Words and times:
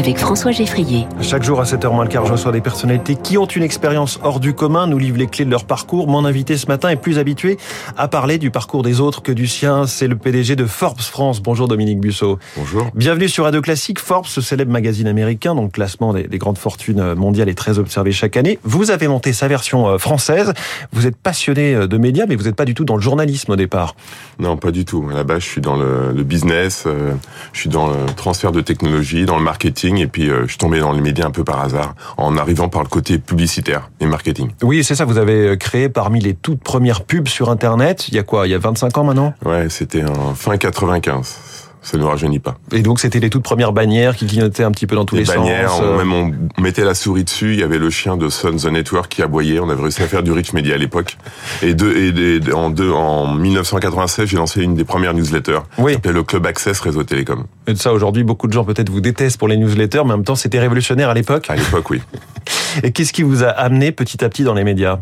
avec 0.00 0.16
François 0.16 0.50
Geffrier. 0.50 1.06
Chaque 1.20 1.42
jour 1.42 1.60
à 1.60 1.64
7h 1.64 1.92
moins 1.92 2.04
le 2.04 2.10
quart, 2.10 2.24
je 2.24 2.32
reçois 2.32 2.52
des 2.52 2.62
personnalités 2.62 3.16
qui 3.16 3.36
ont 3.36 3.44
une 3.44 3.62
expérience 3.62 4.18
hors 4.22 4.40
du 4.40 4.54
commun, 4.54 4.86
nous 4.86 4.96
livrent 4.96 5.18
les 5.18 5.26
clés 5.26 5.44
de 5.44 5.50
leur 5.50 5.66
parcours. 5.66 6.08
Mon 6.08 6.24
invité 6.24 6.56
ce 6.56 6.68
matin 6.68 6.88
est 6.88 6.96
plus 6.96 7.18
habitué 7.18 7.58
à 7.98 8.08
parler 8.08 8.38
du 8.38 8.50
parcours 8.50 8.82
des 8.82 9.02
autres 9.02 9.20
que 9.20 9.30
du 9.30 9.46
sien. 9.46 9.86
C'est 9.86 10.08
le 10.08 10.16
PDG 10.16 10.56
de 10.56 10.64
Forbes 10.64 11.02
France. 11.02 11.42
Bonjour 11.42 11.68
Dominique 11.68 12.00
Busseau. 12.00 12.38
Bonjour. 12.56 12.86
Bienvenue 12.94 13.28
sur 13.28 13.44
Radio 13.44 13.60
Classique. 13.60 13.98
Forbes, 13.98 14.24
ce 14.24 14.40
célèbre 14.40 14.72
magazine 14.72 15.06
américain, 15.06 15.54
donc 15.54 15.72
classement 15.72 16.14
des, 16.14 16.22
des 16.22 16.38
grandes 16.38 16.56
fortunes 16.56 17.12
mondiales 17.12 17.50
est 17.50 17.54
très 17.54 17.78
observé 17.78 18.10
chaque 18.10 18.38
année. 18.38 18.58
Vous 18.64 18.90
avez 18.90 19.06
monté 19.06 19.34
sa 19.34 19.48
version 19.48 19.86
euh, 19.86 19.98
française. 19.98 20.54
Vous 20.94 21.06
êtes 21.06 21.16
passionné 21.16 21.74
euh, 21.74 21.86
de 21.86 21.98
médias, 21.98 22.24
mais 22.26 22.36
vous 22.36 22.44
n'êtes 22.44 22.56
pas 22.56 22.64
du 22.64 22.72
tout 22.72 22.86
dans 22.86 22.96
le 22.96 23.02
journalisme 23.02 23.52
au 23.52 23.56
départ. 23.56 23.94
Non, 24.38 24.56
pas 24.56 24.70
du 24.70 24.86
tout. 24.86 25.06
À 25.12 25.14
la 25.14 25.24
base, 25.24 25.42
je 25.42 25.48
suis 25.48 25.60
dans 25.60 25.76
le, 25.76 26.12
le 26.14 26.22
business, 26.22 26.84
euh, 26.86 27.12
je 27.52 27.60
suis 27.60 27.68
dans 27.68 27.88
le 27.88 28.06
transfert 28.16 28.50
de 28.50 28.62
technologie, 28.62 29.26
dans 29.26 29.36
le 29.36 29.44
marketing, 29.44 29.89
et 29.98 30.06
puis 30.06 30.30
euh, 30.30 30.42
je 30.42 30.50
suis 30.50 30.58
tombé 30.58 30.80
dans 30.80 30.92
les 30.92 31.00
médias 31.00 31.26
un 31.26 31.30
peu 31.30 31.44
par 31.44 31.60
hasard, 31.60 31.94
en 32.16 32.36
arrivant 32.36 32.68
par 32.68 32.82
le 32.82 32.88
côté 32.88 33.18
publicitaire 33.18 33.90
et 34.00 34.06
marketing. 34.06 34.50
Oui, 34.62 34.84
c'est 34.84 34.94
ça. 34.94 35.04
Vous 35.04 35.18
avez 35.18 35.56
créé 35.58 35.88
parmi 35.88 36.20
les 36.20 36.34
toutes 36.34 36.62
premières 36.62 37.02
pubs 37.02 37.28
sur 37.28 37.50
Internet. 37.50 38.08
Il 38.08 38.14
y 38.14 38.18
a 38.18 38.22
quoi 38.22 38.46
Il 38.46 38.50
y 38.50 38.54
a 38.54 38.58
25 38.58 38.98
ans 38.98 39.04
maintenant? 39.04 39.34
Ouais, 39.44 39.68
c'était 39.68 40.04
en 40.04 40.34
fin 40.34 40.56
95. 40.56 41.59
Ça 41.82 41.96
ne 41.96 42.04
rajeunit 42.04 42.38
pas. 42.40 42.56
Et 42.72 42.82
donc 42.82 43.00
c'était 43.00 43.20
les 43.20 43.30
toutes 43.30 43.42
premières 43.42 43.72
bannières 43.72 44.14
qui 44.14 44.26
clignotaient 44.26 44.64
un 44.64 44.70
petit 44.70 44.86
peu 44.86 44.96
dans 44.96 45.04
tous 45.06 45.16
les, 45.16 45.22
les 45.24 45.34
bannières, 45.34 45.70
sens. 45.70 45.82
on, 45.82 45.96
même 45.96 46.12
on 46.12 46.60
mettait 46.60 46.84
la 46.84 46.94
souris 46.94 47.24
dessus, 47.24 47.54
il 47.54 47.60
y 47.60 47.62
avait 47.62 47.78
le 47.78 47.88
chien 47.90 48.16
de 48.18 48.28
Sun 48.28 48.56
the 48.56 48.66
Network 48.66 49.10
qui 49.10 49.22
aboyait, 49.22 49.60
on 49.60 49.70
avait 49.70 49.82
réussi 49.82 50.02
à 50.02 50.06
faire 50.06 50.22
du 50.22 50.32
rich 50.32 50.52
media 50.52 50.74
à 50.74 50.78
l'époque. 50.78 51.16
Et, 51.62 51.72
de, 51.74 51.90
et, 51.90 52.48
et 52.48 52.52
en, 52.52 52.68
deux, 52.70 52.90
en 52.90 53.32
1996, 53.34 54.26
j'ai 54.28 54.36
lancé 54.36 54.62
une 54.62 54.74
des 54.74 54.84
premières 54.84 55.14
newsletters, 55.14 55.60
Oui. 55.78 55.92
qui 55.92 55.94
s'appelait 55.96 56.12
le 56.12 56.22
Club 56.22 56.46
Access 56.46 56.80
Réseau 56.80 57.02
Télécom. 57.02 57.44
Et 57.66 57.72
de 57.72 57.78
ça, 57.78 57.92
aujourd'hui, 57.92 58.24
beaucoup 58.24 58.46
de 58.46 58.52
gens 58.52 58.64
peut-être 58.64 58.90
vous 58.90 59.00
détestent 59.00 59.38
pour 59.38 59.48
les 59.48 59.56
newsletters, 59.56 60.02
mais 60.04 60.12
en 60.12 60.16
même 60.18 60.24
temps, 60.24 60.34
c'était 60.34 60.60
révolutionnaire 60.60 61.08
à 61.08 61.14
l'époque. 61.14 61.48
À 61.48 61.56
l'époque, 61.56 61.88
oui. 61.90 62.02
Et 62.82 62.92
qu'est-ce 62.92 63.12
qui 63.12 63.22
vous 63.22 63.42
a 63.42 63.48
amené 63.48 63.90
petit 63.92 64.22
à 64.24 64.28
petit 64.28 64.44
dans 64.44 64.54
les 64.54 64.64
médias? 64.64 64.98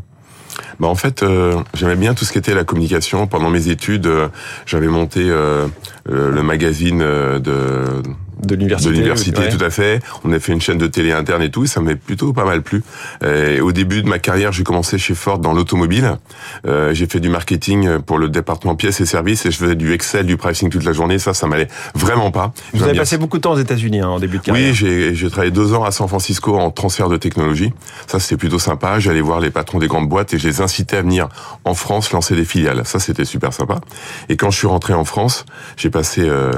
Bah 0.81 0.89
en 0.89 0.95
fait, 0.95 1.23
euh, 1.23 1.57
j'aimais 1.75 1.97
bien 1.97 2.15
tout 2.15 2.25
ce 2.25 2.33
qui 2.33 2.39
était 2.39 2.55
la 2.55 2.65
communication. 2.65 3.27
Pendant 3.27 3.51
mes 3.51 3.69
études, 3.69 4.07
euh, 4.07 4.29
j'avais 4.67 4.87
monté 4.87 5.21
euh, 5.23 5.67
le, 6.07 6.43
magazine 6.43 6.99
de 6.99 8.03
de 8.43 8.55
l'université 8.55 8.91
de 8.91 8.95
l'université, 8.95 9.41
ouais. 9.41 9.49
tout 9.49 9.65
à 9.65 9.71
fait. 9.71 10.01
On 10.25 10.33
a 10.33 10.39
fait 10.39 10.53
une 10.53 10.61
chaîne 10.61 10.79
de 10.79 10.87
télé 10.87 11.13
interne 11.13 11.43
et 11.43 11.51
tout, 11.51 11.65
et 11.65 11.67
ça 11.67 11.81
m'est 11.81 11.97
plutôt 11.97 12.33
pas 12.33 12.45
mal 12.45 12.63
plu. 12.63 12.83
Et 13.25 13.61
au 13.61 13.73
début 13.73 14.03
de 14.03 14.09
ma 14.09 14.19
carrière, 14.19 14.53
j'ai 14.53 14.65
commencé 14.65 14.99
chez 14.99 15.15
Ford 15.15 15.39
dans 15.39 15.53
l'automobile. 15.53 16.17
Euh, 16.67 16.95
j'ai 16.95 17.07
fait 17.07 17.21
du 17.21 17.29
marketing 17.29 17.99
pour 17.99 18.19
le 18.19 18.29
département 18.29 18.75
pièces 18.77 19.01
et 19.01 19.07
services, 19.07 19.47
et 19.47 19.51
je 19.51 19.57
faisais 19.57 19.75
du 19.75 19.93
Excel, 19.93 20.27
du 20.27 20.37
pricing 20.37 20.71
toute 20.71 20.85
la 20.85 20.93
journée. 20.93 21.19
Ça, 21.19 21.35
ça 21.35 21.47
m'allait 21.47 21.69
vraiment 21.95 22.31
pas. 22.31 22.53
Vous 22.73 22.83
avez 22.83 22.99
passé 22.99 23.19
beaucoup 23.19 23.39
de 23.39 23.43
temps 23.43 23.53
aux 23.53 23.59
États-Unis 23.59 24.01
hein, 24.01 24.09
en 24.09 24.19
début 24.19 24.39
de 24.39 24.43
carrière. 24.43 24.69
oui, 24.69 24.75
j'ai 24.75 25.15
j'ai 25.15 25.31
travaillé 25.31 25.51
deux 25.51 25.75
ans 25.75 25.85
à 25.85 25.91
San 25.91 26.09
Francisco 26.09 26.57
en 26.57 26.71
transfert 26.71 27.09
de 27.09 27.17
technologie. 27.17 27.73
Ça, 28.07 28.21
c'était 28.21 28.37
plutôt 28.37 28.59
sympa. 28.59 28.99
J'allais 28.99 29.21
voir 29.21 29.41
les 29.41 29.51
patrons 29.51 29.79
des 29.79 29.89
grandes 29.89 30.09
boîtes 30.09 30.35
et 30.35 30.39
je 30.39 30.47
les 30.47 30.61
incitais 30.61 30.97
à 30.97 31.03
venir 31.03 31.29
en 31.65 31.75
France 31.75 32.13
lancer 32.13 32.35
des 32.35 32.45
filiales. 32.45 32.83
Ça, 32.85 32.99
c'était 32.99 33.25
super 33.25 33.53
sympa. 33.53 33.81
Et 34.29 34.37
quand 34.37 34.51
je 34.51 34.59
suis 34.59 34.67
rentré 34.67 34.95
en 34.95 35.05
France, 35.05 35.45
j'ai 35.77 35.91
passé 35.91 36.23
euh, 36.23 36.53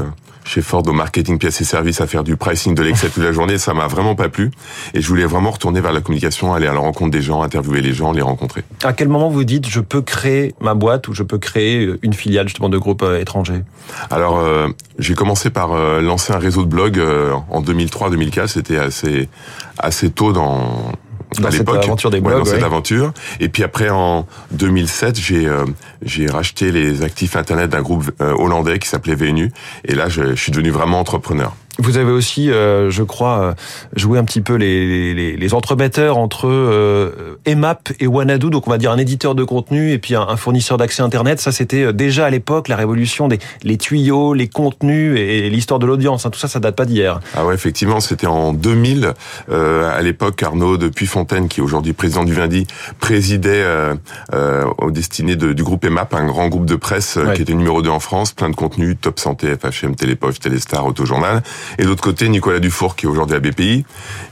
chez 0.50 0.62
Ford 0.62 0.82
au 0.84 0.92
marketing 0.92 1.38
pièces 1.38 1.60
et 1.60 1.64
services 1.64 2.00
à 2.00 2.08
faire 2.08 2.24
du 2.24 2.36
pricing 2.36 2.74
de 2.74 2.82
l'Excel 2.82 3.10
toute 3.10 3.22
la 3.22 3.30
journée. 3.30 3.56
Ça 3.56 3.72
m'a 3.72 3.86
vraiment 3.86 4.16
pas 4.16 4.28
plu. 4.28 4.50
Et 4.94 5.00
je 5.00 5.06
voulais 5.06 5.24
vraiment 5.24 5.52
retourner 5.52 5.80
vers 5.80 5.92
la 5.92 6.00
communication, 6.00 6.52
aller 6.52 6.66
à 6.66 6.72
la 6.72 6.80
rencontre 6.80 7.12
des 7.12 7.22
gens, 7.22 7.42
interviewer 7.42 7.80
les 7.80 7.92
gens, 7.92 8.10
les 8.10 8.20
rencontrer. 8.20 8.64
À 8.82 8.92
quel 8.92 9.08
moment 9.08 9.30
vous 9.30 9.44
dites 9.44 9.68
je 9.68 9.78
peux 9.78 10.02
créer 10.02 10.56
ma 10.60 10.74
boîte 10.74 11.06
ou 11.06 11.14
je 11.14 11.22
peux 11.22 11.38
créer 11.38 11.88
une 12.02 12.14
filiale 12.14 12.48
justement 12.48 12.68
de 12.68 12.78
groupe 12.78 13.02
euh, 13.02 13.20
étranger 13.20 13.62
Alors, 14.10 14.38
euh, 14.38 14.66
j'ai 14.98 15.14
commencé 15.14 15.50
par 15.50 15.72
euh, 15.72 16.00
lancer 16.00 16.32
un 16.32 16.38
réseau 16.38 16.64
de 16.64 16.68
blogs 16.68 16.98
euh, 16.98 17.32
en 17.50 17.62
2003-2004. 17.62 18.48
C'était 18.48 18.78
assez 18.78 19.28
assez 19.78 20.10
tôt 20.10 20.32
dans 20.32 20.92
Dans 21.38 21.48
à 21.48 21.50
cette 21.50 21.68
aventure 21.68 22.10
des 22.10 22.18
Ouais, 22.18 22.22
blogs, 22.24 22.38
dans 22.40 22.44
cette 22.44 22.58
ouais. 22.58 22.64
aventure. 22.64 23.12
Et 23.38 23.48
puis 23.48 23.62
après, 23.62 23.88
en 23.90 24.26
2007, 24.52 25.18
j'ai 25.18 25.46
euh, 25.46 25.64
j'ai 26.02 26.26
racheté 26.26 26.72
les 26.72 27.02
actifs 27.02 27.36
internet 27.36 27.70
d'un 27.70 27.82
groupe 27.82 28.10
euh, 28.20 28.32
hollandais 28.32 28.78
qui 28.78 28.88
s'appelait 28.88 29.14
VNU. 29.14 29.52
Et 29.84 29.94
là, 29.94 30.08
je, 30.08 30.34
je 30.34 30.42
suis 30.42 30.52
devenu 30.52 30.70
vraiment 30.70 30.98
entrepreneur. 30.98 31.54
Vous 31.80 31.96
avez 31.96 32.10
aussi, 32.12 32.50
euh, 32.50 32.90
je 32.90 33.02
crois, 33.02 33.40
euh, 33.40 33.52
joué 33.96 34.18
un 34.18 34.24
petit 34.24 34.40
peu 34.40 34.54
les, 34.54 35.14
les, 35.14 35.36
les 35.36 35.54
entremetteurs 35.54 36.18
entre 36.18 36.46
euh, 36.48 37.38
Emap 37.46 37.88
et 38.00 38.06
Wanadu, 38.06 38.50
donc 38.50 38.66
on 38.66 38.70
va 38.70 38.78
dire 38.78 38.90
un 38.92 38.98
éditeur 38.98 39.34
de 39.34 39.44
contenu 39.44 39.92
et 39.92 39.98
puis 39.98 40.14
un, 40.14 40.22
un 40.22 40.36
fournisseur 40.36 40.76
d'accès 40.76 41.02
Internet. 41.02 41.40
Ça, 41.40 41.52
c'était 41.52 41.84
euh, 41.84 41.92
déjà 41.92 42.26
à 42.26 42.30
l'époque 42.30 42.68
la 42.68 42.76
révolution 42.76 43.28
des 43.28 43.38
les 43.62 43.78
tuyaux, 43.78 44.34
les 44.34 44.48
contenus 44.48 45.18
et, 45.18 45.46
et 45.46 45.50
l'histoire 45.50 45.80
de 45.80 45.86
l'audience. 45.86 46.26
hein. 46.26 46.30
Tout 46.30 46.38
ça, 46.38 46.48
ça 46.48 46.60
date 46.60 46.76
pas 46.76 46.84
d'hier. 46.84 47.20
Ah 47.34 47.44
ouais, 47.46 47.54
effectivement, 47.54 48.00
c'était 48.00 48.26
en 48.26 48.52
2000. 48.52 49.12
Euh, 49.50 49.90
à 49.96 50.02
l'époque, 50.02 50.42
Arnaud 50.42 50.76
de 50.76 50.88
Puyfontaine, 50.88 51.48
qui 51.48 51.60
est 51.60 51.62
aujourd'hui 51.62 51.92
président 51.92 52.24
du 52.24 52.34
Vindy, 52.34 52.66
présidait 53.00 53.62
euh, 53.62 53.94
euh, 54.34 54.64
aux 54.78 54.90
destinées 54.90 55.36
de- 55.36 55.52
du 55.52 55.62
groupe 55.64 55.84
EMAP, 55.84 56.14
un 56.14 56.26
grand 56.26 56.48
groupe 56.48 56.66
de 56.66 56.76
presse 56.76 57.16
Ouais. 57.16 57.34
qui 57.34 57.42
était 57.42 57.54
numéro 57.54 57.82
2 57.82 57.90
en 57.90 58.00
France, 58.00 58.32
plein 58.32 58.50
de 58.50 58.56
contenus, 58.56 58.96
Top 59.00 59.18
Santé, 59.18 59.48
FHM, 59.56 59.94
Télépoche, 59.96 60.38
Téléstar, 60.40 60.86
Autojournal. 60.86 61.42
Et 61.78 61.82
de 61.82 61.88
l'autre 61.88 62.02
côté, 62.02 62.28
Nicolas 62.28 62.58
Dufour, 62.58 62.96
qui 62.96 63.06
est 63.06 63.08
aujourd'hui 63.08 63.36
à 63.36 63.40
BPI, 63.40 63.84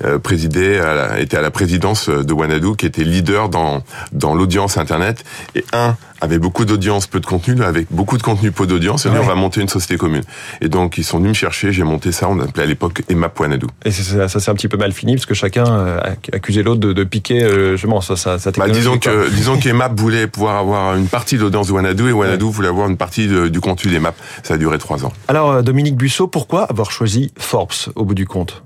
euh, 0.05 0.19
présidait, 0.19 0.81
était 1.19 1.37
à 1.37 1.43
la 1.43 1.51
présidence 1.51 2.09
de 2.09 2.33
Wanadu, 2.33 2.77
qui 2.77 2.87
était 2.87 3.05
leader 3.05 3.49
dans 3.49 3.83
dans 4.13 4.35
l'audience 4.35 4.77
Internet. 4.77 5.25
Et 5.55 5.65
un 5.73 5.97
avait 6.21 6.39
beaucoup 6.39 6.65
d'audience, 6.65 7.07
peu 7.07 7.21
de 7.21 7.27
contenu, 7.27 7.63
avec 7.63 7.87
beaucoup 7.91 8.19
de 8.19 8.23
contenu, 8.23 8.51
peu 8.53 8.67
d'audience. 8.67 9.07
Et 9.07 9.09
Ouais. 9.09 9.19
on 9.21 9.27
va 9.27 9.35
monter 9.35 9.61
une 9.61 9.69
société 9.69 9.97
commune. 9.97 10.23
Et 10.61 10.69
donc, 10.69 10.99
ils 10.99 11.05
sont 11.05 11.19
venus 11.19 11.31
me 11.31 11.35
chercher, 11.35 11.73
j'ai 11.73 11.85
monté 11.85 12.13
ça, 12.13 12.29
on 12.29 12.39
appelait 12.41 12.65
à 12.65 12.67
l'époque 12.67 13.03
EMAP 13.09 13.39
Wanadu. 13.39 13.67
Et 13.85 13.91
c'est- 13.91 14.03
ça, 14.03 14.29
ça 14.29 14.41
s'est 14.41 14.51
un 14.51 14.55
petit 14.55 14.69
peu 14.69 14.77
mal 14.77 14.93
fini 14.93 15.15
parce 15.15 15.27
que 15.27 15.35
chacun 15.35 15.67
euh, 15.67 16.01
a 16.01 16.37
accusé 16.37 16.63
l'autre 16.63 16.81
de, 16.81 16.93
de 16.93 17.05
piquer 17.05 17.43
euh, 17.45 17.73
justement 17.73 18.01
ça, 18.01 18.17
ça, 18.17 18.39
sa 18.39 18.51
Bah, 18.53 18.69
disons 18.69 18.99
quoi. 18.99 19.13
que 19.13 19.31
disons 19.31 19.59
qu'EMAP 19.59 19.93
voulait 20.01 20.27
pouvoir 20.27 20.57
avoir 20.57 20.97
une 20.97 21.07
partie 21.09 21.37
de 21.37 21.43
l'audience 21.43 21.69
de 21.69 22.09
et 22.09 22.13
Wanadu 22.13 22.45
voulait 22.45 22.69
avoir 22.69 22.89
une 22.89 22.97
partie 22.97 23.29
de- 23.29 23.49
du 23.49 23.61
contenu 23.61 23.91
d'EMAP. 23.93 24.15
Ça 24.43 24.55
a 24.55 24.57
duré 24.59 24.79
trois 24.79 25.05
ans. 25.05 25.13
Alors 25.29 25.51
euh, 25.53 25.63
Dominique 25.63 25.97
Busseau, 25.97 26.27
pourquoi 26.27 26.65
avoir 26.65 26.91
choisi 26.91 27.33
Forbes 27.39 27.73
au 27.95 28.05
bout 28.05 28.15
du 28.15 28.27
compte? 28.27 28.63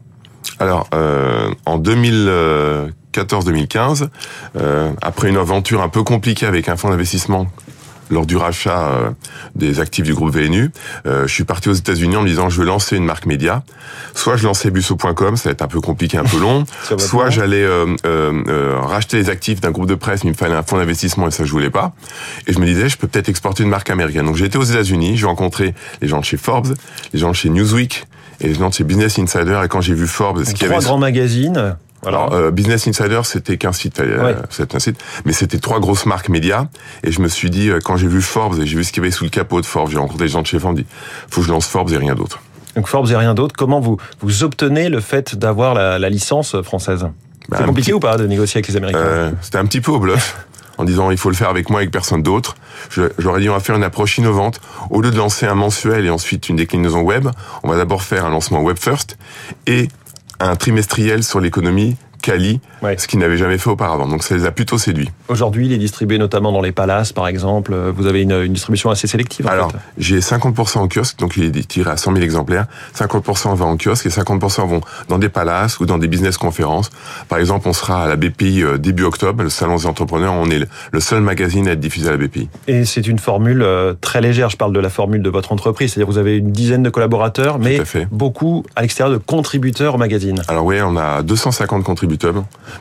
Alors 0.59 0.89
euh, 0.95 1.51
en 1.67 1.79
2014-2015, 3.13 4.09
euh, 4.57 4.93
après 5.03 5.29
une 5.29 5.37
aventure 5.37 5.83
un 5.83 5.89
peu 5.89 6.03
compliquée 6.03 6.47
avec 6.47 6.69
un 6.69 6.77
fonds 6.77 6.91
d'investissement 6.91 7.47
lors 8.11 8.27
du 8.27 8.37
rachat 8.37 8.89
euh, 8.89 9.11
des 9.55 9.81
actifs 9.81 10.05
du 10.05 10.15
groupe 10.15 10.35
VNU, 10.35 10.71
euh, 11.07 11.27
je 11.27 11.33
suis 11.33 11.45
parti 11.45 11.71
aux 11.71 11.75
États-Unis 11.75 12.17
en 12.17 12.23
me 12.23 12.29
disant 12.29 12.51
je 12.51 12.59
veux 12.61 12.67
lancer 12.67 12.97
une 12.97 13.05
marque 13.05 13.27
média. 13.27 13.63
Soit 14.15 14.37
je 14.37 14.45
lançais 14.45 14.71
Busso.com, 14.71 15.37
ça 15.37 15.49
va 15.49 15.53
être 15.53 15.63
un 15.63 15.69
peu 15.69 15.81
compliqué, 15.81 16.19
un 16.19 16.25
peu 16.25 16.39
long. 16.39 16.65
Soit 16.99 17.31
j'allais 17.31 17.63
euh, 17.63 17.87
euh, 18.05 18.43
euh, 18.49 18.79
racheter 18.81 19.17
les 19.17 19.31
actifs 19.31 19.61
d'un 19.61 19.71
groupe 19.71 19.87
de 19.87 19.95
presse, 19.95 20.25
mais 20.25 20.31
il 20.31 20.35
me 20.35 20.39
fallait 20.39 20.55
un 20.55 20.63
fonds 20.63 20.77
d'investissement 20.77 21.29
et 21.29 21.31
ça 21.31 21.45
je 21.45 21.51
voulais 21.51 21.71
pas. 21.71 21.93
Et 22.47 22.53
je 22.53 22.59
me 22.59 22.67
disais 22.67 22.89
je 22.89 22.99
peux 22.99 23.09
peut-être 23.09 23.29
exporter 23.29 23.63
une 23.63 23.71
marque 23.71 23.91
américaine. 23.91 24.27
Donc 24.27 24.37
j'ai 24.37 24.47
été 24.47 24.59
aux 24.59 24.65
États-Unis, 24.65 25.17
j'ai 25.17 25.27
rencontré 25.27 25.75
les 26.01 26.09
gens 26.09 26.21
de 26.21 26.25
chez 26.25 26.37
Forbes, 26.37 26.75
les 27.13 27.19
gens 27.19 27.31
de 27.31 27.37
chez 27.37 27.49
Newsweek 27.49 28.07
et 28.41 28.49
les 28.49 28.55
gens 28.55 28.69
de 28.69 28.75
chez 28.75 28.85
Business 28.85 29.19
Insider. 29.19 29.61
Et 29.65 29.69
quand 29.69 29.81
j'ai 29.81 29.95
vu 29.95 30.07
Forbes, 30.07 30.45
ce 30.45 30.53
qu'il 30.53 30.65
y 30.65 30.67
Trois 30.67 30.79
avait 30.79 30.87
grands 30.87 30.99
magazines. 30.99 31.77
Alors, 32.05 32.33
euh, 32.33 32.51
Business 32.51 32.89
Insider, 32.89 33.21
c'était 33.25 33.57
qu'un 33.59 33.73
site, 33.73 34.01
euh, 34.01 34.35
un 34.75 34.79
site, 34.81 35.01
mais 35.25 35.33
c'était 35.33 35.59
trois 35.59 35.79
grosses 35.81 36.05
marques 36.07 36.29
médias. 36.29 36.67
Et 37.05 37.13
je 37.13 37.21
me 37.21 37.29
suis 37.29 37.49
dit, 37.51 37.71
euh, 37.71 37.79
quand 37.83 37.97
j'ai 37.97 38.09
vu 38.09 38.21
Forbes 38.21 38.59
et 38.61 38.67
j'ai 38.67 38.77
vu 38.77 38.85
ce 38.85 38.93
qu'il 38.93 39.03
y 39.03 39.07
avait 39.07 39.13
sous 39.13 39.25
le 39.25 39.31
capot 39.31 39.61
de 39.61 39.67
Forbes, 39.67 39.91
j'ai 39.91 39.99
rencontré 39.99 40.25
des 40.25 40.31
gens 40.31 40.43
de 40.43 40.47
chez 40.47 40.59
Forbes, 40.59 40.77
dis, 40.77 40.87
faut 41.31 41.41
que 41.41 41.47
je 41.47 41.53
lance 41.53 41.67
Forbes 41.67 41.91
et 41.93 41.97
rien 41.97 42.15
d'autre. 42.15 42.41
Donc 42.75 42.89
Forbes 42.89 43.11
et 43.11 43.17
rien 43.17 43.35
d'autre. 43.35 43.55
Comment 43.57 43.81
vous 43.81 43.99
vous 44.21 44.43
obtenez 44.45 44.89
le 44.89 45.01
fait 45.01 45.37
d'avoir 45.37 45.75
la, 45.75 45.99
la 45.99 46.09
licence 46.09 46.61
française? 46.63 47.07
Bah, 47.49 47.59
C'est 47.61 47.67
compliqué 47.67 47.91
petit- 47.91 47.95
ou 47.95 48.01
pas 48.01 48.17
de 48.17 48.27
négocier 48.27 48.59
avec 48.59 48.69
les 48.69 48.77
Américains? 48.77 48.99
Euh, 48.99 49.31
c'était 49.41 49.59
un 49.59 49.67
petit 49.67 49.81
peu 49.81 49.91
au 49.93 49.99
bluff. 50.01 50.45
En 50.79 50.85
disant 50.85 51.11
il 51.11 51.19
faut 51.19 51.29
le 51.29 51.37
faire 51.37 51.51
avec 51.51 51.69
moi 51.69 51.81
avec 51.81 51.91
personne 51.93 52.23
d'autre. 52.23 52.57
J'aurais 53.19 53.41
dit 53.43 53.49
on 53.51 53.53
va 53.53 53.61
faire 53.61 53.77
une 53.77 53.85
approche 53.85 54.17
innovante. 54.17 54.59
Au 54.89 55.03
lieu 55.03 55.11
de 55.11 55.17
lancer 55.19 55.47
un 55.47 55.55
mensuel 55.55 56.07
et 56.07 56.11
ensuite 56.11 56.49
une 56.49 56.57
déclinaison 56.57 57.03
web, 57.03 57.29
on 57.63 57.69
va 57.69 57.77
d'abord 57.77 58.03
faire 58.03 58.25
un 58.25 58.31
lancement 58.31 58.63
web 58.63 58.79
first 58.79 59.19
et 59.67 59.89
un 60.43 60.57
trimestriel 60.57 61.23
sur 61.23 61.41
l'économie 61.41 61.97
Cali, 62.23 62.61
Ouais. 62.83 62.97
ce 62.99 63.07
qu'ils 63.07 63.19
n'avaient 63.19 63.37
jamais 63.37 63.59
fait 63.59 63.69
auparavant. 63.71 64.09
Donc 64.09 64.23
ça 64.23 64.35
les 64.35 64.47
a 64.47 64.51
plutôt 64.51 64.79
séduits. 64.79 65.11
Aujourd'hui, 65.29 65.67
il 65.67 65.73
est 65.73 65.79
distribué 65.79 66.19
notamment 66.19 66.53
dans 66.53 66.61
les 66.63 66.73
palaces, 66.73 67.13
par 67.13 67.27
exemple. 67.29 67.73
Euh, 67.75 67.93
Vous 67.95 68.07
avez 68.07 68.23
une, 68.23 68.33
une 68.33 68.53
distribution 68.55 68.91
assez 68.91 69.07
sélective. 69.07 69.47
en 69.47 69.51
Alors, 69.51 69.73
fait. 69.73 69.79
j'ai 69.99 70.21
50% 70.21 70.79
en 70.79 70.89
kiosque, 70.89 71.19
donc 71.19 71.37
il 71.37 71.45
est 71.57 71.69
tiré 71.69 71.91
à 71.91 71.97
100 71.97 72.13
000 72.13 72.25
exemplaires. 72.25 72.67
50% 72.97 73.55
vont 73.55 73.67
en 73.67 73.77
kiosque 73.77 74.07
et 74.07 74.09
50% 74.09 74.67
vont 74.67 74.81
dans 75.09 75.19
des 75.19 75.29
palaces 75.29 75.81
ou 75.81 75.87
dans 75.87 75.99
des 75.99 76.09
business 76.09 76.39
conférences. 76.39 76.91
Par 77.29 77.39
exemple, 77.39 77.69
on 77.69 77.73
sera 77.73 78.05
à 78.05 78.09
la 78.09 78.17
BPI 78.17 78.63
euh, 78.63 78.79
début 78.79 79.03
octobre, 79.05 79.43
le 79.43 79.51
salon 79.51 79.77
des 79.77 79.87
entrepreneurs. 79.87 80.33
On 80.33 80.49
est 80.51 80.61
le- 80.93 81.01
seul 81.01 81.21
magazine 81.21 81.67
à 81.69 81.73
être 81.73 81.81
diffusé 81.81 82.09
à 82.09 82.13
la 82.13 82.17
BPI. 82.17 82.49
Et 82.69 82.85
c'est 82.85 83.07
une 83.09 83.19
formule 83.19 83.63
euh, 83.63 83.95
très 84.01 84.21
légère. 84.21 84.51
Je 84.51 84.57
parle 84.57 84.73
de 84.73 84.79
la 84.81 84.89
formule 84.91 85.21
de 85.23 85.31
votre 85.31 85.51
entreprise. 85.53 85.93
C'est-à-dire, 85.93 86.11
vous 86.13 86.19
avez 86.19 86.37
une 86.39 86.53
dizaine 86.53 86.83
de 86.85 86.91
collaborateurs, 86.91 87.59
mais 87.59 87.81
à 87.81 87.85
beaucoup 88.13 88.65
à 88.77 88.83
l'extérieur 88.83 89.13
de 89.13 89.19
contributeurs 89.23 89.97
au 89.97 89.99
magazine. 89.99 90.41
Alors 90.49 90.65
oui, 90.65 90.77
on 90.83 90.97
a 90.97 91.23
250 91.23 91.83
contributeurs. 91.83 92.12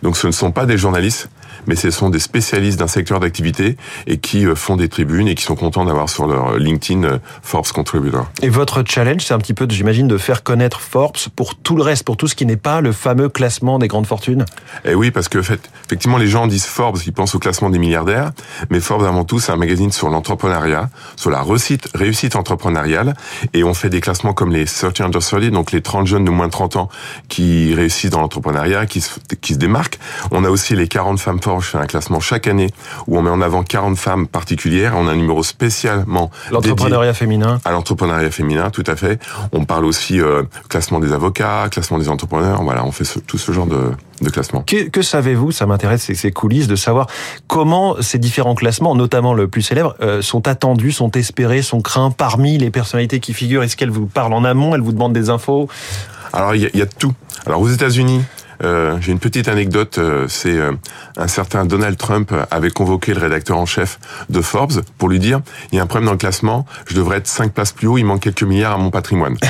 Donc 0.04 0.18
ce 0.18 0.28
ne 0.28 0.32
sont 0.32 0.52
pas 0.52 0.66
des 0.66 0.78
journalistes, 0.78 1.30
mais 1.68 1.76
ce 1.76 1.92
sont 1.92 2.10
des 2.10 2.20
spécialistes 2.20 2.80
d'un 2.80 2.88
secteur 2.88 3.20
d'activité 3.20 3.78
et 4.08 4.18
qui 4.18 4.46
euh, 4.46 4.56
font 4.56 4.76
des 4.76 4.90
tribunes 4.90 5.28
et 5.28 5.36
qui 5.36 5.44
sont 5.44 5.56
contents 5.56 5.86
d'avoir 5.86 6.10
sur 6.10 6.28
leur 6.28 6.58
LinkedIn 6.58 7.04
euh, 7.04 7.18
Forbes 7.42 7.68
Contributor. 7.68 8.30
Et 8.42 8.50
votre 8.50 8.84
challenge, 8.88 9.22
c'est 9.26 9.34
un 9.34 9.40
petit 9.40 9.54
peu, 9.54 9.68
j'imagine, 9.70 10.08
de 10.08 10.18
faire 10.18 10.44
connaître 10.44 10.82
Forbes 10.82 11.18
pour 11.36 11.56
tout 11.56 11.76
le 11.76 11.84
reste, 11.84 12.04
pour 12.04 12.18
tout 12.18 12.28
ce 12.28 12.36
qui 12.36 12.46
n'est 12.46 12.58
pas 12.58 12.82
le 12.82 12.92
fameux 12.92 13.30
classement 13.30 13.80
des 13.80 13.88
grandes 13.88 14.08
fortunes? 14.08 14.46
Eh 14.86 14.96
oui, 14.96 15.12
parce 15.12 15.28
que 15.28 15.42
fait, 15.42 15.62
effectivement, 15.86 16.18
les 16.18 16.28
gens 16.28 16.48
disent 16.48 16.66
Forbes, 16.66 17.00
ils 17.06 17.14
pensent 17.14 17.36
au 17.36 17.40
classement 17.40 17.70
des 17.70 17.80
milliardaires, 17.80 18.32
mais 18.70 18.80
Forbes 18.80 19.04
avant 19.04 19.24
tout, 19.24 19.40
c'est 19.40 19.52
un 19.52 19.58
magazine 19.58 19.92
sur 19.92 20.10
l'entrepreneuriat, 20.10 20.90
sur 21.16 21.30
la 21.30 21.42
réussite, 21.42 21.90
réussite 21.94 22.36
entrepreneuriale, 22.36 23.16
et 23.54 23.64
on 23.64 23.74
fait 23.74 23.90
des 23.90 24.02
classements 24.02 24.34
comme 24.34 24.52
les 24.52 24.66
30 24.66 25.02
under 25.02 25.22
30, 25.22 25.44
donc 25.52 25.72
les 25.72 25.82
30 25.82 26.08
jeunes 26.08 26.26
de 26.26 26.32
moins 26.32 26.48
de 26.48 26.52
30 26.52 26.76
ans 26.78 26.90
qui 27.28 27.74
réussissent 27.74 28.12
dans 28.12 28.22
l'entrepreneuriat, 28.22 28.86
qui 28.86 29.02
se, 29.02 29.20
qui 29.42 29.54
se 29.54 29.60
démarquent. 29.60 30.00
On 30.32 30.44
a 30.44 30.50
aussi 30.50 30.76
les 30.76 30.88
40 30.88 31.20
femmes 31.20 31.40
je 31.60 31.68
fais 31.68 31.78
un 31.78 31.86
classement 31.86 32.20
chaque 32.20 32.48
année 32.48 32.70
où 33.08 33.18
on 33.18 33.22
met 33.22 33.30
en 33.30 33.42
avant 33.42 33.64
40 33.64 33.98
femmes 33.98 34.28
particulières. 34.28 34.94
On 34.96 35.08
a 35.08 35.12
un 35.12 35.16
numéro 35.16 35.44
spécialement 35.44 36.32
l'entrepreneuriat 36.52 37.14
féminin. 37.14 37.60
À 37.66 37.72
l'entrepreneuriat 37.72 38.32
féminin, 38.32 38.70
tout 38.70 38.84
à 38.88 38.96
fait. 38.96 39.20
On 39.52 39.66
parle 39.66 39.86
aussi 39.86 40.20
euh, 40.20 40.44
classement 40.70 41.00
des 41.00 41.14
avocats, 41.14 41.68
classement 41.70 41.98
des 41.98 42.10
entrepreneurs. 42.10 42.62
Voilà, 42.64 42.86
on 42.86 42.92
fait 42.92 43.06
tout 43.26 43.38
ce 43.38 43.52
genre 43.52 43.66
de, 43.66 43.92
de 44.22 44.30
classement. 44.30 44.62
Que, 44.62 44.90
que 44.90 45.02
savez-vous 45.02 45.52
Ça 45.52 45.66
m'intéresse 45.66 46.12
ces 46.14 46.32
coulisses 46.32 46.68
de 46.68 46.76
savoir 46.76 47.08
comment 47.48 47.96
ces 48.02 48.20
différents 48.20 48.56
classements, 48.56 48.96
notamment 48.96 49.34
le 49.34 49.48
plus 49.48 49.62
célèbre, 49.62 49.96
euh, 50.02 50.22
sont 50.22 50.48
attendus, 50.48 50.92
sont 50.92 51.12
espérés, 51.12 51.62
sont 51.62 51.82
craints 51.82 52.12
parmi 52.12 52.58
les 52.58 52.70
personnalités 52.70 53.20
qui 53.20 53.34
figurent? 53.34 53.64
Est-ce 53.64 53.76
qu'elles 53.76 53.90
vous 53.90 54.06
parlent 54.06 54.34
en 54.34 54.44
amont 54.44 54.76
Elles 54.76 54.82
vous 54.82 54.94
demandent 54.94 55.14
des 55.14 55.30
infos? 55.30 55.68
Alors 56.34 56.56
il 56.56 56.70
y, 56.74 56.78
y, 56.78 56.82
a 56.82 56.86
tout. 56.86 57.14
Alors 57.46 57.60
aux 57.60 57.68
États-Unis, 57.68 58.22
euh, 58.64 58.98
j'ai 59.02 59.12
une 59.12 59.20
petite 59.20 59.48
anecdote, 59.48 59.98
euh, 59.98 60.28
c'est 60.28 60.58
euh, 60.58 60.74
un 61.18 61.28
certain 61.28 61.66
Donald 61.66 61.98
Trump 61.98 62.34
avait 62.52 62.70
convoqué 62.70 63.14
le 63.14 63.20
rédacteur 63.20 63.58
en 63.58 63.66
chef 63.66 64.00
de 64.30 64.42
Forbes 64.42 64.82
pour 64.98 65.10
lui 65.10 65.20
dire 65.20 65.42
il 65.72 65.78
y 65.78 65.80
a 65.80 65.84
un 65.84 65.88
problème 65.88 66.06
dans 66.06 66.12
le 66.12 66.18
classement, 66.18 66.66
je 66.86 66.96
devrais 66.96 67.18
être 67.18 67.28
cinq 67.28 67.54
places 67.54 67.72
plus 67.72 67.88
haut, 67.88 67.98
il 67.98 68.06
manque 68.06 68.22
quelques 68.22 68.44
milliards 68.44 68.74
à 68.74 68.78
mon 68.78 68.92
patrimoine. 68.92 69.38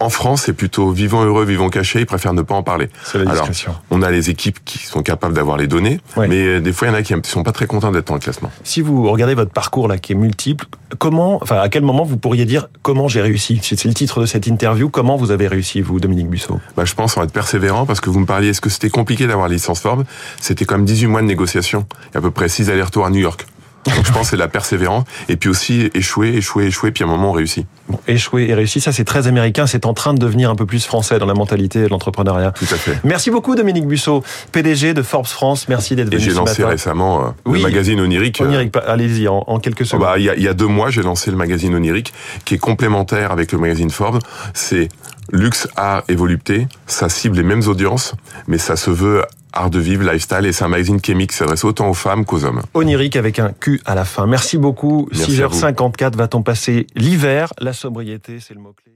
En 0.00 0.10
France, 0.10 0.42
c'est 0.44 0.52
plutôt 0.52 0.90
vivant 0.90 1.24
heureux, 1.24 1.44
vivant 1.44 1.70
caché, 1.70 2.00
ils 2.00 2.06
préfèrent 2.06 2.34
ne 2.34 2.42
pas 2.42 2.56
en 2.56 2.62
parler. 2.62 2.90
La 3.14 3.30
Alors, 3.30 3.48
on 3.90 4.02
a 4.02 4.10
les 4.10 4.28
équipes 4.28 4.58
qui 4.64 4.78
sont 4.80 5.02
capables 5.02 5.32
d'avoir 5.32 5.56
les 5.56 5.66
données, 5.66 5.98
mais 6.16 6.60
des 6.60 6.72
fois, 6.72 6.88
il 6.88 6.90
y 6.90 6.94
en 6.94 6.98
a 6.98 7.02
qui 7.02 7.14
ne 7.14 7.22
sont 7.22 7.42
pas 7.42 7.52
très 7.52 7.66
contents 7.66 7.90
d'être 7.90 8.08
dans 8.08 8.14
le 8.14 8.20
classement. 8.20 8.50
Si 8.64 8.82
vous 8.82 9.08
regardez 9.10 9.34
votre 9.34 9.52
parcours 9.52 9.88
là, 9.88 9.96
qui 9.96 10.12
est 10.12 10.16
multiple, 10.16 10.66
comment, 10.98 11.38
enfin, 11.42 11.58
à 11.60 11.68
quel 11.68 11.82
moment 11.82 12.04
vous 12.04 12.16
pourriez 12.16 12.44
dire 12.44 12.68
comment 12.82 13.08
j'ai 13.08 13.20
réussi? 13.20 13.60
C'est 13.62 13.82
le 13.84 13.94
titre 13.94 14.20
de 14.20 14.26
cette 14.26 14.46
interview. 14.46 14.88
Comment 14.88 15.16
vous 15.16 15.30
avez 15.30 15.48
réussi, 15.48 15.80
vous, 15.80 16.00
Dominique 16.00 16.28
Bussot 16.28 16.60
bah, 16.76 16.84
Je 16.84 16.94
pense 16.94 17.16
en 17.16 17.22
être 17.22 17.32
persévérant 17.32 17.86
parce 17.86 18.00
que 18.00 18.10
vous 18.10 18.20
me 18.20 18.26
parliez, 18.26 18.52
est-ce 18.54 18.60
que 18.60 18.70
c'était 18.70 18.88
compliqué 18.88 19.26
d'avoir 19.26 19.48
la 19.48 19.54
licence 19.54 19.80
Forbes? 19.80 20.04
C'était 20.40 20.64
comme 20.64 20.84
18 20.84 21.08
mois 21.08 21.22
de 21.22 21.26
négociation 21.26 21.86
et 22.14 22.18
à 22.18 22.20
peu 22.20 22.30
près 22.30 22.48
6 22.48 22.70
allers-retours 22.70 23.04
à 23.04 23.10
New 23.10 23.18
York. 23.18 23.46
Donc 23.84 24.06
je 24.06 24.12
pense 24.12 24.28
c'est 24.28 24.36
la 24.36 24.48
persévérance 24.48 25.04
et 25.28 25.36
puis 25.36 25.50
aussi 25.50 25.90
échouer, 25.92 26.28
échouer, 26.28 26.66
échouer, 26.66 26.90
puis 26.90 27.04
à 27.04 27.06
un 27.06 27.10
moment 27.10 27.30
on 27.30 27.32
réussit. 27.32 27.66
Bon, 27.88 27.98
échouer 28.08 28.48
et 28.48 28.54
réussir, 28.54 28.80
ça 28.80 28.92
c'est 28.92 29.04
très 29.04 29.26
américain, 29.26 29.66
c'est 29.66 29.84
en 29.84 29.92
train 29.92 30.14
de 30.14 30.18
devenir 30.18 30.50
un 30.50 30.54
peu 30.54 30.64
plus 30.64 30.86
français 30.86 31.18
dans 31.18 31.26
la 31.26 31.34
mentalité 31.34 31.82
de 31.82 31.88
l'entrepreneuriat. 31.88 32.52
Tout 32.52 32.64
à 32.70 32.76
fait. 32.76 32.98
Merci 33.04 33.30
beaucoup 33.30 33.56
Dominique 33.56 33.86
Bussot, 33.86 34.22
PDG 34.52 34.94
de 34.94 35.02
Forbes 35.02 35.26
France, 35.26 35.68
merci 35.68 35.96
d'être 35.96 36.06
venu. 36.06 36.16
Et 36.16 36.20
j'ai 36.20 36.32
lancé 36.32 36.64
récemment 36.64 37.20
euh, 37.20 37.30
oui, 37.44 37.58
le 37.58 37.64
magazine 37.64 38.00
Onirique. 38.00 38.40
Onirique, 38.40 38.74
allez-y 38.86 39.28
en, 39.28 39.44
en, 39.46 39.58
quelques 39.58 39.84
secondes. 39.84 40.06
Bah, 40.06 40.14
il, 40.16 40.24
y 40.24 40.30
a, 40.30 40.34
il 40.34 40.42
y 40.42 40.48
a 40.48 40.54
deux 40.54 40.68
mois, 40.68 40.88
j'ai 40.88 41.02
lancé 41.02 41.30
le 41.30 41.36
magazine 41.36 41.74
Onirique 41.74 42.14
qui 42.46 42.54
est 42.54 42.58
complémentaire 42.58 43.32
avec 43.32 43.52
le 43.52 43.58
magazine 43.58 43.90
Forbes. 43.90 44.20
C'est 44.54 44.88
luxe, 45.32 45.68
art 45.76 46.02
et 46.08 46.14
volupté. 46.14 46.66
Ça 46.86 47.08
cible 47.08 47.36
les 47.36 47.42
mêmes 47.42 47.66
audiences, 47.66 48.14
mais 48.46 48.58
ça 48.58 48.76
se 48.76 48.90
veut 48.90 49.22
art 49.52 49.70
de 49.70 49.78
vivre, 49.78 50.02
lifestyle, 50.02 50.46
et 50.46 50.52
c'est 50.52 50.64
un 50.64 50.68
magazine 50.68 51.00
qui 51.00 51.14
s'adresse 51.30 51.64
autant 51.64 51.88
aux 51.88 51.94
femmes 51.94 52.24
qu'aux 52.24 52.44
hommes. 52.44 52.62
Onirique 52.74 53.16
avec 53.16 53.38
un 53.38 53.52
Q 53.52 53.80
à 53.84 53.94
la 53.94 54.04
fin. 54.04 54.26
Merci 54.26 54.58
beaucoup. 54.58 55.08
Merci 55.12 55.32
6h54 55.32 56.16
va-t-on 56.16 56.42
passer 56.42 56.86
l'hiver? 56.96 57.52
La 57.60 57.72
sobriété, 57.72 58.40
c'est 58.40 58.54
le 58.54 58.60
mot-clé. 58.60 58.94